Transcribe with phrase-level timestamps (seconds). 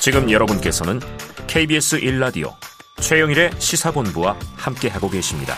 [0.00, 0.98] 지금 여러분께서는
[1.46, 2.54] KBS 1라디오
[3.00, 5.52] 최영일의 시사본부와 함께하고 계십니다.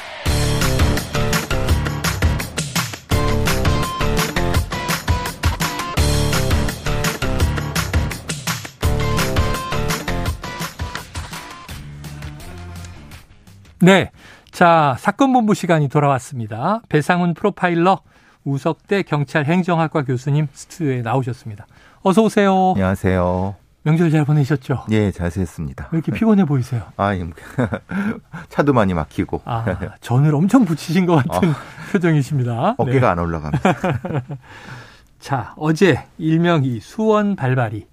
[13.80, 14.10] 네.
[14.50, 16.82] 자, 사건 본부 시간이 돌아왔습니다.
[16.88, 18.00] 배상훈 프로파일러
[18.42, 21.68] 우석대 경찰 행정학과 교수님 스튜디오에 나오셨습니다.
[22.02, 22.72] 어서 오세요.
[22.74, 23.61] 안녕하세요.
[23.84, 24.84] 명절 잘 보내셨죠?
[24.90, 25.88] 예, 잘 지냈습니다.
[25.90, 26.84] 왜 이렇게 피곤해 보이세요?
[26.96, 27.12] 아,
[28.48, 29.42] 차도 많이 막히고.
[29.44, 29.64] 아,
[30.00, 31.54] 전을 엄청 붙이신 것 같은 어,
[31.92, 32.76] 표정이십니다.
[32.78, 33.06] 어깨가 네.
[33.06, 34.22] 안 올라갑니다.
[35.18, 37.86] 자, 어제 일명 이 수원 발발이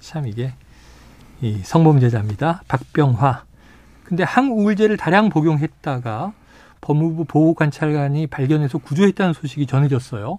[0.00, 0.54] 참 이게
[1.42, 2.62] 이 성범죄자입니다.
[2.66, 3.44] 박병화.
[4.04, 6.32] 근데 항우울제를 다량 복용했다가
[6.80, 10.38] 법무부 보호관찰관이 발견해서 구조했다는 소식이 전해졌어요.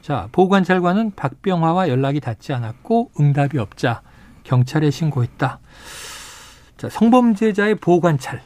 [0.00, 4.02] 자, 보호관찰관은 박병화와 연락이 닿지 않았고 응답이 없자
[4.48, 5.58] 경찰에 신고했다.
[6.78, 8.40] 자, 성범죄자의 보호관찰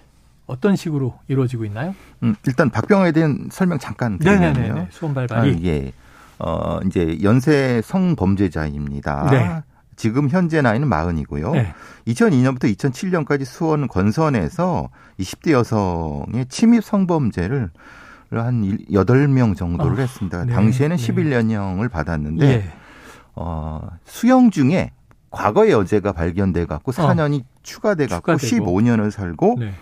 [0.46, 1.94] 어떤 식으로 이루어지고 있나요?
[2.24, 4.88] 음, 일단 박병화에 대한 설명 잠깐 드리면요.
[4.90, 5.50] 수원 발발이.
[5.50, 5.92] 아, 예.
[6.40, 9.30] 어, 이제 연쇄 성범죄자입니다.
[9.30, 9.62] 네.
[9.94, 11.52] 지금 현재 나이는 마흔이고요.
[11.52, 11.72] 네.
[12.08, 14.88] 2002년부터 2007년까지 수원 권선에서
[15.20, 17.70] 20대 여성의 침입 성범죄를
[18.32, 20.44] 한 8명 정도를 어, 했습니다.
[20.46, 20.52] 네.
[20.52, 21.06] 당시에는 네.
[21.06, 22.72] 11년형을 받았는데 예.
[23.36, 24.90] 어, 수영 중에
[25.32, 27.44] 과거의 여죄가 발견돼 갖고 4년이 어.
[27.62, 29.72] 추가돼 갖고 15년을 살고 네.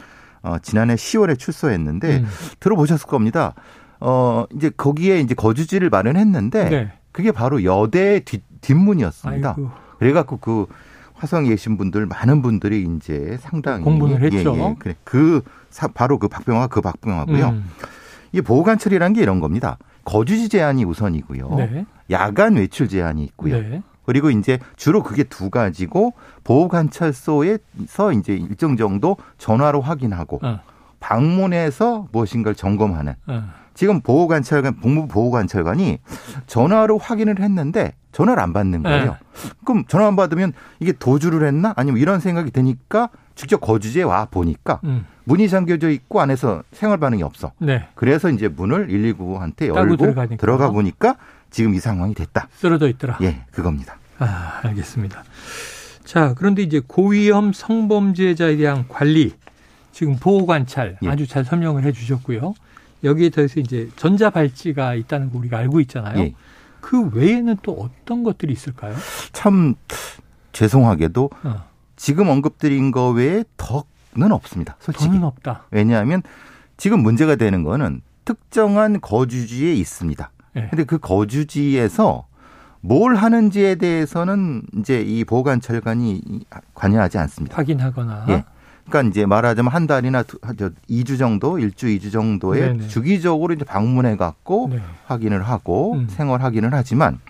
[0.43, 2.27] 어, 지난해 10월에 출소했는데 음.
[2.61, 3.55] 들어보셨을 겁니다.
[3.99, 6.93] 어, 이제 거기에 이제 거주지를 마련했는데 네.
[7.13, 9.55] 그게 바로 여대의 뒷, 뒷문이었습니다.
[9.57, 9.71] 아이고.
[9.99, 10.67] 그래갖고 그
[11.15, 14.57] 화성에 계신 분들 많은 분들이 이제 상당히 공부를 했죠.
[14.57, 14.77] 예, 예.
[14.79, 14.95] 그래.
[15.05, 17.49] 그 사, 바로 그 박병화가 그 박병화고요.
[17.49, 17.71] 음.
[18.33, 19.77] 이 보호관찰이라는 게 이런 겁니다.
[20.05, 21.55] 거주지 제한이 우선이고요.
[21.57, 21.85] 네.
[22.11, 23.61] 야간 외출 제한이 있고요.
[23.61, 23.83] 네.
[24.05, 30.61] 그리고 이제 주로 그게 두 가지고 보호 관찰소에서 이제 일정 정도 전화로 확인하고 어.
[31.01, 33.15] 방문해서 무엇인가를 점검하는.
[33.27, 33.45] 어.
[33.75, 35.99] 지금 보호 관찰관, 복무부 보호 관찰관이
[36.47, 39.13] 전화로 확인을 했는데 전화를 안 받는 거예요.
[39.13, 39.51] 네.
[39.65, 41.73] 그럼 전화 안 받으면 이게 도주를 했나?
[41.77, 45.07] 아니면 이런 생각이 드니까 직접 거주지에 와 보니까 음.
[45.25, 47.53] 문이 잠겨져 있고 안에서 생활 반응이 없어.
[47.59, 47.87] 네.
[47.95, 50.37] 그래서 이제 문을 119한테 열고 들어가니까.
[50.37, 51.17] 들어가 보니까
[51.51, 52.49] 지금 이 상황이 됐다.
[52.53, 53.19] 쓰러져 있더라.
[53.23, 53.97] 예, 그겁니다.
[54.19, 55.25] 아, 알겠습니다.
[56.05, 59.35] 자, 그런데 이제 고위험 성범죄자에 대한 관리,
[59.93, 61.09] 지금 보호 관찰 예.
[61.09, 62.55] 아주 잘 설명을 해 주셨고요.
[63.03, 66.19] 여기에 더해서 이제 전자 발찌가 있다는 거 우리가 알고 있잖아요.
[66.21, 66.35] 예.
[66.81, 68.95] 그 외에는 또 어떤 것들이 있을까요?
[69.33, 69.75] 참
[70.53, 71.65] 죄송하게도 어.
[71.97, 74.77] 지금 언급드린 거 외에 더는 없습니다.
[74.81, 75.07] 솔직히.
[75.07, 75.67] 더는 없다.
[75.71, 76.23] 왜냐하면
[76.77, 80.31] 지금 문제가 되는 거는 특정한 거주지에 있습니다.
[80.57, 80.69] 예.
[80.69, 82.27] 근데 그 거주지에서
[82.81, 86.45] 뭘 하는지에 대해서는 이제 이 보관철관이
[86.75, 87.57] 관여하지 않습니다.
[87.57, 88.27] 확인하거나.
[88.31, 88.45] 예.
[88.89, 92.89] 그러니까 이제 말하자면 한 달이나 두, 2주 정도, 1주, 2주 정도에 네네.
[92.89, 94.81] 주기적으로 이제 방문해 갖고 네.
[95.07, 96.09] 확인을 하고 음.
[96.09, 97.21] 생활 확인을 하지만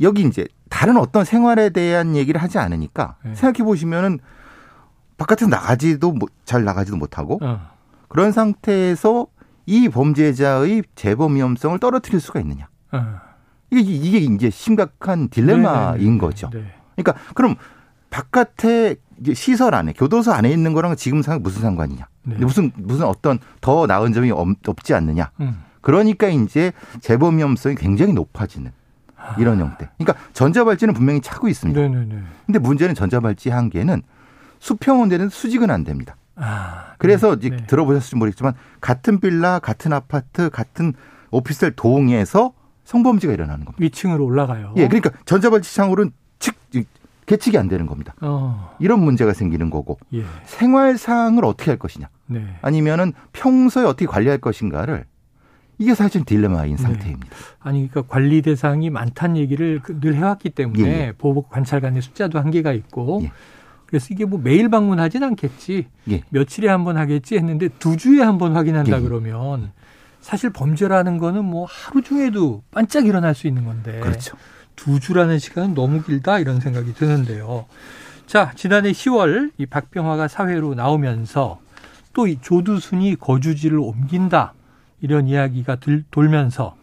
[0.00, 3.34] 여기 이제 다른 어떤 생활에 대한 얘기를 하지 않으니까 네.
[3.34, 4.18] 생각해 보시면은
[5.18, 7.60] 바깥에서 나가지도 잘 나가지도 못하고 어.
[8.08, 9.26] 그런 상태에서
[9.66, 12.68] 이 범죄자의 재범 위험성을 떨어뜨릴 수가 있느냐.
[12.92, 13.20] 어.
[13.70, 16.18] 이게, 이게 이제 심각한 딜레마인 네네네.
[16.18, 16.50] 거죠.
[16.52, 16.64] 네.
[16.96, 17.56] 그러니까 그럼
[18.10, 18.96] 바깥에
[19.34, 22.08] 시설 안에 교도소 안에 있는 거랑 지금 상 무슨 상관이냐?
[22.24, 22.36] 네.
[22.36, 25.30] 무슨 무슨 어떤 더 나은 점이 없지 않느냐?
[25.40, 25.62] 음.
[25.80, 28.72] 그러니까 이제 재범 위험성이 굉장히 높아지는
[29.38, 29.64] 이런 아.
[29.64, 29.88] 형태.
[29.98, 31.80] 그러니까 전자발찌는 분명히 차고 있습니다.
[31.80, 32.22] 네네네.
[32.46, 34.02] 근데 문제는 전자발찌 한계는
[34.58, 36.16] 수평원되는 수직은 안 됩니다.
[36.40, 37.48] 아, 그래서 네.
[37.48, 40.94] 이제 들어보셨을지 모르겠지만 같은 빌라, 같은 아파트, 같은
[41.30, 42.52] 오피스텔 동에서
[42.84, 43.76] 성범죄가 일어나는 겁니다.
[43.78, 44.74] 위층으로 올라가요.
[44.76, 46.56] 예, 그러니까 전자발찌 창으로는 측
[47.26, 48.14] 계측이 안 되는 겁니다.
[48.20, 48.74] 어.
[48.80, 50.24] 이런 문제가 생기는 거고 예.
[50.46, 52.56] 생활상을 어떻게 할 것이냐, 네.
[52.60, 55.04] 아니면은 평소에 어떻게 관리할 것인가를
[55.78, 56.82] 이게 사실 딜레마인 네.
[56.82, 57.28] 상태입니다.
[57.60, 60.86] 아니 그러니까 관리 대상이 많다는 얘기를 그늘 해왔기 때문에 예.
[60.86, 61.12] 예.
[61.16, 63.32] 보호 관찰관의 숫자도 한계가 있고 예.
[63.90, 66.22] 그래서 이게 뭐 매일 방문하진 않겠지, 예.
[66.30, 69.02] 며칠에 한 번 하겠지 했는데 두 주에 한 번 확인한다 예.
[69.02, 69.72] 그러면
[70.20, 73.98] 사실 범죄라는 거는 뭐 하루 중에도 반짝 일어날 수 있는 건데.
[74.00, 74.36] 그렇죠.
[74.76, 77.66] 두 주라는 시간은 너무 길다 이런 생각이 드는데요.
[78.26, 81.58] 자, 지난해 10월 이 박병화가 사회로 나오면서
[82.12, 84.54] 또 이 조두순이 거주지를 옮긴다
[85.00, 86.76] 이런 이야기가 들, 돌면서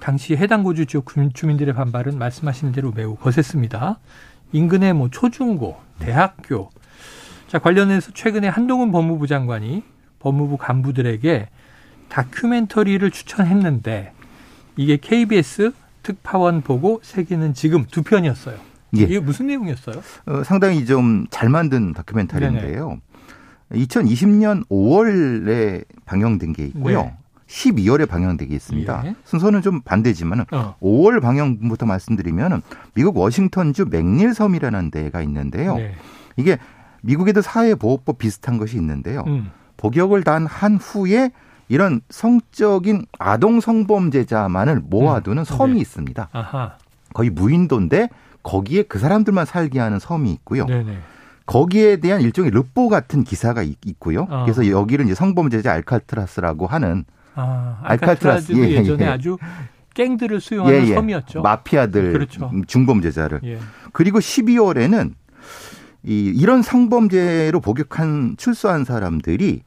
[0.00, 3.98] 당시 해당 거주 지역 주민들의 반발은 말씀하신 대로 매우 거셌습니다.
[4.52, 6.70] 인근의 뭐 초중고, 대학교.
[7.48, 9.82] 자, 관련해서 최근에 한동훈 법무부 장관이
[10.20, 11.48] 법무부 간부들에게
[12.08, 14.12] 다큐멘터리를 추천했는데
[14.76, 15.72] 이게 KBS
[16.02, 18.56] 특파원 보고 세계는 지금 두 편이었어요.
[18.98, 19.02] 예.
[19.02, 20.02] 이게 무슨 내용이었어요?
[20.26, 22.98] 어, 상당히 좀 잘 만든 다큐멘터리인데요.
[23.70, 23.84] 네네.
[23.84, 27.02] 2020년 5월에 방영된 게 있고요.
[27.02, 27.16] 네.
[27.52, 29.02] 12월에 방영되게 있습니다.
[29.04, 29.14] 예.
[29.24, 30.74] 순서는 좀 반대지만 어.
[30.80, 32.62] 5월 방영부터 말씀드리면
[32.94, 35.76] 미국 워싱턴주 맥닐 섬이라는 데가 있는데요.
[35.76, 35.94] 네.
[36.36, 36.58] 이게
[37.02, 39.24] 미국에도 사회보호법 비슷한 것이 있는데요.
[39.26, 39.50] 음.
[39.76, 41.30] 복역을 단 한 후에
[41.68, 45.44] 이런 성적인 아동 성범죄자만을 모아두는 음.
[45.44, 45.80] 섬이 네.
[45.80, 46.28] 있습니다.
[46.32, 46.76] 아하.
[47.12, 48.08] 거의 무인도인데
[48.42, 50.66] 거기에 그 사람들만 살게 하는 섬이 있고요.
[50.66, 50.98] 네네.
[51.44, 54.26] 거기에 대한 일종의 르보 같은 기사가 있고요.
[54.30, 54.44] 어.
[54.44, 59.08] 그래서 여기를 이제 성범죄자 알카트라스라고 하는 아, 알카트라스 예, 예전에 예.
[59.08, 59.38] 아주
[59.94, 60.94] 갱들을 수용하는 예, 예.
[60.94, 61.42] 섬이었죠.
[61.42, 62.50] 마피아들, 그렇죠.
[62.66, 63.40] 중범죄자를.
[63.44, 63.58] 예.
[63.92, 65.12] 그리고 12월에는
[66.04, 69.62] 이 이런 성범죄로 복역한 출소한 사람들이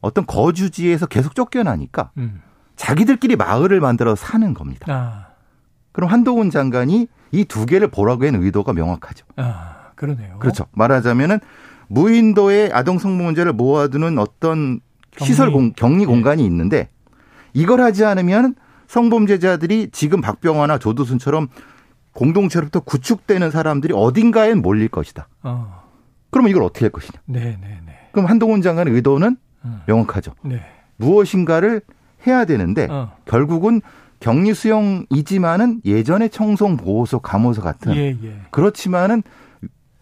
[0.00, 2.42] 어떤 거주지에서 계속 쫓겨나니까 음.
[2.76, 4.86] 자기들끼리 마을을 만들어 사는 겁니다.
[4.88, 5.26] 아.
[5.92, 9.24] 그럼 한동훈 장관이 이 두 개를 보라고 한 의도가 명확하죠.
[9.36, 9.76] 아.
[9.94, 10.38] 그러네요.
[10.40, 10.66] 그렇죠.
[10.72, 11.38] 말하자면은
[11.88, 14.80] 무인도의 아동 성범죄를 모아두는 어떤.
[15.18, 16.06] 시설 공, 격리 예.
[16.06, 16.88] 공간이 있는데
[17.52, 18.54] 이걸 하지 않으면
[18.86, 21.48] 성범죄자들이 지금 박병화나 조두순처럼
[22.12, 25.28] 공동체로부터 구축되는 사람들이 어딘가에 몰릴 것이다.
[25.42, 25.82] 어.
[26.30, 27.20] 그러면 이걸 어떻게 할 것이냐.
[27.26, 28.08] 네, 네, 네.
[28.12, 29.80] 그럼 한동훈 장관의 의도는 음.
[29.86, 30.34] 명확하죠.
[30.42, 30.62] 네.
[30.96, 31.80] 무엇인가를
[32.26, 33.12] 해야 되는데 어.
[33.24, 33.80] 결국은
[34.20, 38.40] 격리 수용이지만은 예전의 청송 보호소 감호소 같은 예, 예.
[38.50, 39.22] 그렇지만은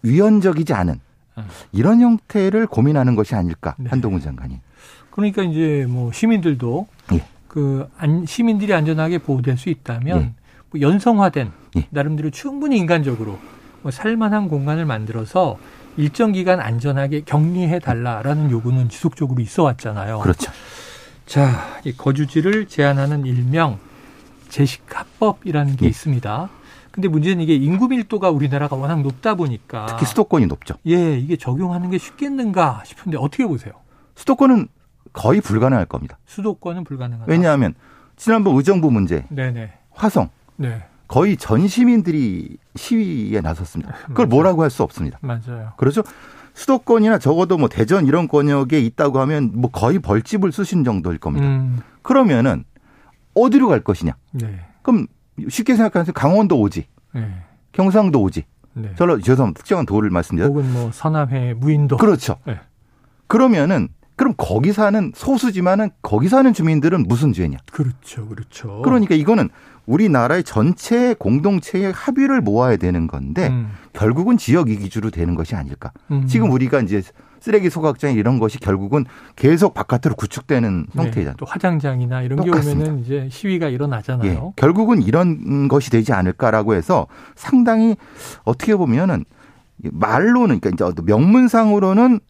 [0.02, 1.00] 위헌적이지 않은
[1.36, 1.44] 아.
[1.72, 3.88] 이런 형태를 고민하는 것이 아닐까 네.
[3.88, 4.60] 한동훈 장관이.
[5.10, 7.24] 그러니까 이제 뭐 시민들도 예.
[7.50, 10.34] 그 안, 시민들이 안전하게 보호될 수 있다면 예.
[10.70, 11.86] 뭐 연성화된 예.
[11.90, 13.40] 나름대로 충분히 인간적으로
[13.82, 15.58] 뭐 살만한 공간을 만들어서
[15.96, 20.20] 일정 기간 안전하게 격리해 달라라는 요구는 지속적으로 있어 왔잖아요.
[20.20, 20.52] 그렇죠.
[21.26, 23.80] 자, 이 거주지를 제한하는 일명
[24.48, 25.88] 제시카법이라는 게 예.
[25.88, 26.50] 있습니다.
[26.92, 30.76] 근데 문제는 이게 인구 밀도가 우리나라가 워낙 높다 보니까 특히 수도권이 높죠.
[30.86, 33.72] 예, 이게 적용하는 게 쉽겠는가 싶은데 어떻게 보세요?
[34.14, 34.68] 수도권은
[35.12, 36.18] 거의 불가능할 겁니다.
[36.26, 37.30] 수도권은 불가능하다.
[37.30, 37.74] 왜냐하면
[38.16, 39.72] 지난번 의정부 문제, 네네.
[39.92, 40.84] 화성, 네.
[41.08, 43.92] 거의 전 시민들이 시위에 나섰습니다.
[44.08, 44.28] 그걸 맞아요.
[44.28, 45.18] 뭐라고 할 수 없습니다.
[45.22, 45.72] 맞아요.
[45.76, 46.02] 그렇죠.
[46.54, 51.46] 수도권이나 적어도 뭐 대전 이런 권역에 있다고 하면 뭐 거의 벌집을 쓰신 정도일 겁니다.
[51.46, 51.80] 음.
[52.02, 52.64] 그러면은
[53.34, 54.12] 어디로 갈 것이냐?
[54.32, 54.60] 네.
[54.82, 55.06] 그럼
[55.48, 57.32] 쉽게 생각하면서 강원도 오지, 네.
[57.72, 58.44] 경상도 오지.
[58.74, 58.90] 네.
[58.96, 59.58] 저로 죄송합니다.
[59.58, 60.50] 특정한 도를 말씀드려요.
[60.50, 61.96] 혹은 뭐 서남해, 무인도.
[61.96, 62.36] 그렇죠.
[62.46, 62.60] 네.
[63.26, 63.88] 그러면은
[64.20, 67.56] 그럼 거기 사는 소수지만은 거기 사는 주민들은 무슨 죄냐?
[67.72, 68.82] 그렇죠, 그렇죠.
[68.84, 69.48] 그러니까 이거는
[69.86, 73.70] 우리나라의 전체 공동체의 합의를 모아야 되는 건데 음.
[73.94, 75.92] 결국은 지역 이기주로 되는 것이 아닐까.
[76.10, 76.26] 음.
[76.26, 77.00] 지금 우리가 이제
[77.40, 79.06] 쓰레기 소각장 이런 것이 결국은
[79.36, 81.36] 계속 바깥으로 구축되는 네, 형태잖아요.
[81.38, 82.84] 또 화장장이나 이런 똑같습니다.
[82.84, 84.30] 게 오면은 이제 시위가 일어나잖아요.
[84.30, 87.06] 예, 결국은 이런 것이 되지 않을까라고 해서
[87.36, 87.96] 상당히
[88.44, 89.24] 어떻게 보면은
[89.78, 92.20] 말로는 그러니까 이제 명문상으로는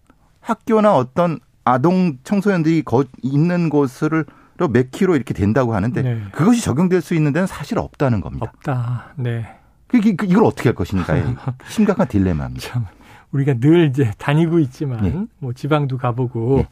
[0.41, 1.41] 학교나 어떤
[1.71, 4.25] 아동 청소년들이 거, 있는 곳을
[4.59, 6.23] 몇 킬로 이렇게 된다고 하는데 네.
[6.33, 8.47] 그것이 적용될 수 있는 데는 사실 없다는 겁니다.
[8.47, 9.15] 없다.
[9.17, 9.57] 네.
[9.87, 11.15] 그, 그, 이걸 어떻게 할 것인가
[11.69, 12.69] 심각한 딜레마입니다.
[12.69, 12.87] 참.
[13.33, 15.27] 우리가 늘 이제 다니고 있지만 예.
[15.39, 16.69] 뭐 지방도 가보고 예.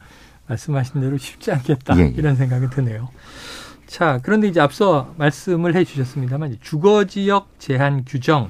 [0.47, 2.07] 말씀하신 대로 쉽지 않겠다 예, 예.
[2.09, 3.09] 이런 생각이 드네요.
[3.87, 8.49] 자, 그런데 이제 앞서 말씀을 해 주셨습니다만 주거 지역 제한 규정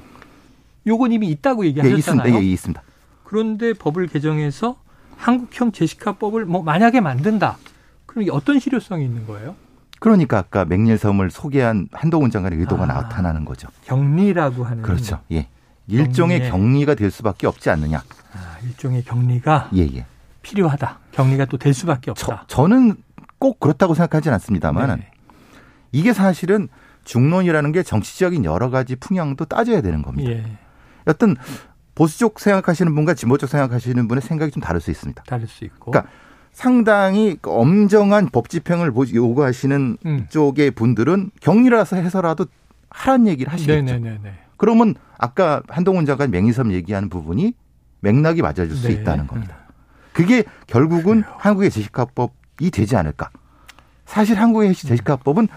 [0.86, 2.34] 요건 이미 있다고 얘기하셨잖아요.
[2.34, 2.38] 예.
[2.38, 2.82] 예, 있습니다.
[3.24, 4.76] 그런데 법을 개정해서
[5.20, 7.58] 한국형 제시카법을 뭐 만약에 만든다.
[8.06, 9.54] 그럼 어떤 실효성이 있는 거예요?
[10.00, 13.68] 그러니까 아까 맹렬섬을 소개한 한동훈 장관의 의도가 아, 나타나는 거죠.
[13.84, 14.82] 격리라고 하는.
[14.82, 15.20] 그렇죠.
[15.30, 15.48] 예.
[15.88, 16.50] 일종의 격리에.
[16.50, 17.98] 격리가 될 수밖에 없지 않느냐.
[18.32, 20.06] 아, 일종의 격리가 예, 예.
[20.42, 20.98] 필요하다.
[21.12, 22.44] 격리가 또 될 수밖에 없다.
[22.48, 25.10] 저, 는꼭 그렇다고 생각하지는 않습니다만 네.
[25.92, 26.68] 이게 사실은
[27.04, 30.30] 중론이라는 게 정치적인 여러 가지 풍향도 따져야 되는 겁니다.
[30.30, 30.58] 예.
[31.06, 31.36] 어떤
[32.00, 35.22] 보수 쪽 생각하시는 분과 진보 쪽 생각하시는 분의 생각이 좀 다를 수 있습니다.
[35.24, 35.90] 다를 수 있고.
[35.90, 36.10] 그러니까
[36.50, 40.26] 상당히 엄정한 법 집행을 요구하시는 음.
[40.30, 42.46] 쪽의 분들은 격리라서 해서라도
[42.88, 43.82] 하란 얘기를 하시겠죠.
[43.82, 44.32] 네네네.
[44.56, 47.52] 그러면 아까 한동훈 장관 맹희섬 얘기하는 부분이
[48.00, 48.94] 맥락이 맞아줄 수 네.
[48.94, 49.56] 있다는 겁니다.
[50.14, 51.36] 그게 결국은 그래요.
[51.38, 53.28] 한국의 제시카법이 되지 않을까.
[54.06, 55.48] 사실 한국의 제시카법은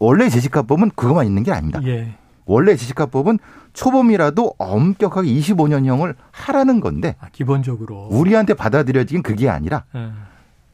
[0.00, 1.80] 원래 제시카법은 그것만 있는 게 아닙니다.
[1.84, 2.16] 예.
[2.44, 3.38] 원래 제시카법은
[3.72, 10.24] 초범이라도 엄격하게 25년형을 하라는 건데 아, 기본적으로 우리한테 받아들여지긴 그게 아니라 음.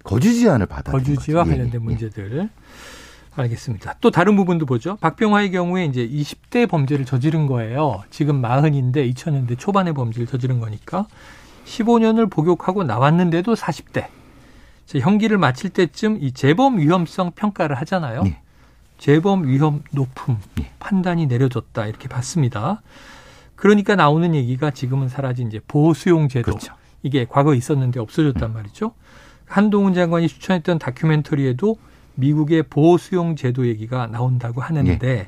[0.02, 1.50] 거주 제한을 받아들인 거주지와 거지.
[1.50, 2.48] 예, 관련된 예, 문제들
[3.36, 3.94] 알겠습니다.
[4.00, 4.96] 또 다른 부분도 보죠.
[4.96, 8.02] 박병화의 경우에 이제 20대 범죄를 저지른 거예요.
[8.10, 11.06] 지금 마흔인데 2000년대 초반의 범죄를 저지른 거니까
[11.64, 14.06] 15년을 복역하고 나왔는데도 40대.
[14.96, 18.22] 형기를 마칠 때쯤 이 재범 위험성 평가를 하잖아요.
[18.22, 18.40] 네.
[18.98, 20.70] 재범 위험 높음 네.
[20.78, 22.82] 판단이 내려졌다 이렇게 봤습니다.
[23.54, 26.52] 그러니까 나오는 얘기가 지금은 사라진 이제 보호수용 제도.
[26.52, 26.74] 그렇죠.
[27.02, 28.92] 이게 과거에 있었는데 없어졌단 말이죠.
[29.46, 31.76] 한동훈 장관이 추천했던 다큐멘터리에도
[32.14, 35.26] 미국의 보호수용 제도 얘기가 나온다고 하는데 예.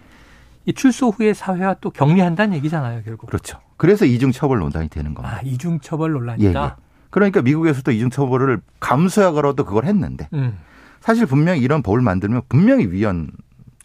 [0.66, 3.26] 이 출소 후에 사회와 또 격리한다는 얘기잖아요, 결국.
[3.28, 3.58] 그렇죠.
[3.76, 5.36] 그래서 이중처벌 논란이 되는 겁니다.
[5.36, 6.60] 아, 이중처벌 논란이다.
[6.60, 6.70] 예, 예.
[7.08, 10.58] 그러니까 미국에서도 이중처벌을 감수하거라도 그걸 했는데 음.
[11.00, 13.30] 사실 분명히 이런 법을 만들면 분명히 위헌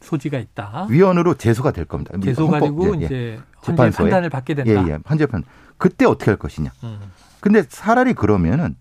[0.05, 0.87] 소지가 있다.
[0.89, 2.13] 위헌으로 제소가 될 겁니다.
[2.23, 3.05] 제소 가지고 예, 예.
[3.05, 4.71] 이제 재판소에 판단을 받게 된다.
[4.87, 4.97] 예, 예.
[4.99, 5.43] 판재판.
[5.77, 6.71] 그때 어떻게 할 것이냐.
[6.83, 6.99] 음.
[7.41, 8.75] 근데 차라리 그러면은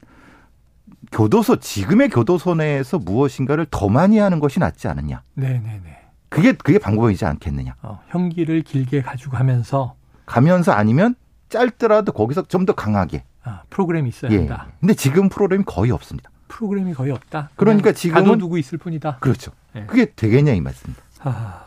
[1.13, 5.23] 교도소 지금의 교도소 내에서 무엇인가를 더 많이 하는 것이 낫지 않느냐.
[5.35, 5.99] 네, 네, 네.
[6.29, 7.77] 그게 그게 방법이지 않겠느냐.
[7.83, 9.95] 어, 형기를 길게 가지고 가면서
[10.27, 11.15] 가면서 아니면
[11.51, 14.39] 짧더라도 거기서 좀 더 강하게 아, 프로그램이 있어야 예.
[14.39, 14.69] 한다.
[14.81, 16.31] 근데 지금 프로그램이 거의 없습니다.
[16.49, 17.51] 프로그램이 거의 없다.
[17.57, 19.19] 그러니까 지금은 가둬두고 있을 뿐이다.
[19.21, 19.53] 그렇죠.
[19.75, 19.85] 네.
[19.87, 21.04] 그게 되겠냐 이 말씀입니다.
[21.25, 21.63] 아,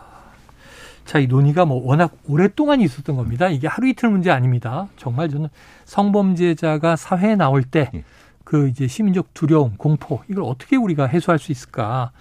[1.05, 3.47] 자, 이 논의가 뭐 워낙 오랫동안 있었던 겁니다.
[3.49, 4.87] 이게 하루 이틀 문제 아닙니다.
[4.97, 5.49] 정말 저는
[5.85, 8.69] 성범죄자가 사회에 나올 때그 예.
[8.69, 12.11] 이제 시민적 두려움, 공포 이걸 어떻게 우리가 해소할 수 있을까?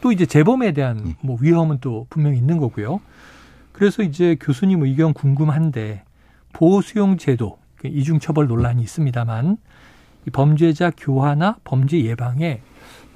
[0.00, 1.16] 또 이제 재범에 대한 예.
[1.22, 3.00] 뭐 위험은 또 분명히 있는 거고요.
[3.72, 6.04] 그래서 이제 교수님 의견 궁금한데
[6.52, 9.56] 보호 수용 제도 그 이중 처벌 논란이 있습니다만
[10.32, 12.60] 범죄자 교화나 범죄 예방에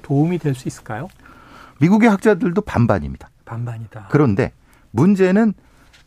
[0.01, 1.07] 도움이 될 수 있을까요?
[1.79, 3.29] 미국의 학자들도 반반입니다.
[3.49, 4.07] 반반이다.
[4.09, 4.51] 그런데
[4.91, 5.53] 문제는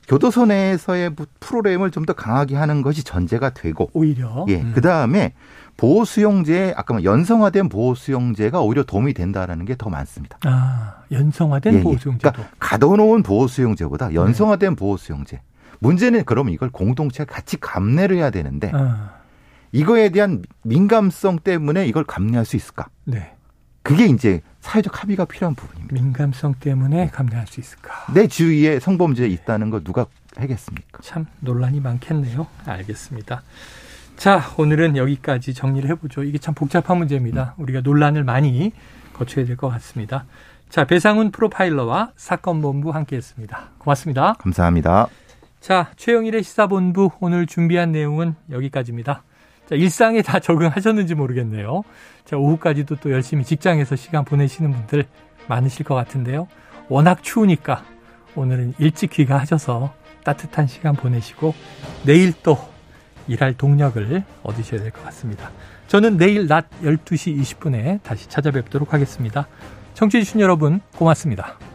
[0.09, 4.73] 교도소 내에서의 프로그램을 좀 더 강하게 하는 것이 전제가 되고 오히려 예 음.
[4.75, 5.33] 그 다음에
[5.77, 10.39] 보호 수용제 아까 뭐 연성화된 보호 수용제가 오히려 도움이 된다라는 게 더 많습니다.
[10.45, 11.83] 아 연성화된 예, 예.
[11.83, 14.77] 보호 수용제 그러니까 가둬놓은 보호 수용제보다 연성화된 네.
[14.77, 15.41] 보호 수용제
[15.79, 19.11] 문제는 그러면 이걸 공동체가 같이 감내를 해야 되는데 아.
[19.73, 22.89] 이거에 대한 민감성 때문에 이걸 감내할 수 있을까?
[23.05, 23.35] 네.
[23.83, 25.95] 그게 이제 사회적 합의가 필요한 부분입니다.
[25.95, 27.93] 민감성 때문에 감내할 수 있을까?
[28.15, 31.01] 내 주위에 성범죄 있다는 거 누가 하겠습니까?
[31.03, 32.47] 참 논란이 많겠네요.
[32.65, 33.43] 알겠습니다.
[34.17, 36.23] 자, 오늘은 여기까지 정리를 해보죠.
[36.23, 37.55] 이게 참 복잡한 문제입니다.
[37.59, 38.73] 우리가 논란을 많이
[39.15, 40.27] 거쳐야 될 것 같습니다.
[40.69, 43.71] 자, 배상훈 프로파일러와 사건본부 함께 했습니다.
[43.79, 44.35] 고맙습니다.
[44.35, 45.09] 감사합니다.
[45.61, 49.23] 자, 최영일의 시사본부 오늘 준비한 내용은 여기까지입니다.
[49.73, 51.83] 자, 일상에 다 적응하셨는지 모르겠네요.
[52.27, 55.07] 자, 오후까지도 또 열심히 직장에서 시간 보내시는 분들
[55.49, 56.47] 많으실 것 같은데요.
[56.91, 57.83] 워낙 추우니까
[58.35, 61.55] 오늘은 일찍 귀가하셔서 따뜻한 시간 보내시고
[62.05, 62.59] 내일 또
[63.29, 65.51] 일할 동력을 얻으셔야 될 것 같습니다.
[65.87, 69.49] 저는 내일 낮 12시 20분에 다시 찾아뵙도록 하겠습니다.
[69.95, 71.72] 청취해주신 여러분 고맙습니다.